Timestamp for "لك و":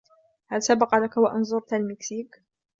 0.95-1.27